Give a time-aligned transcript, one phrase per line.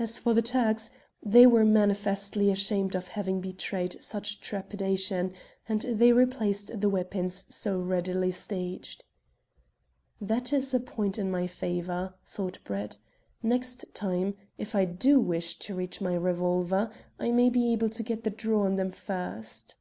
[0.00, 0.90] As for the Turks,
[1.24, 5.32] they were manifestly ashamed of having betrayed such trepidation,
[5.68, 9.04] and they replaced the weapons so readily staged.
[10.20, 12.98] "That is a point in my favour," thought Brett.
[13.44, 16.90] "Next time, if I do wish to reach my revolver,
[17.20, 19.76] I may be able to get the draw on them first."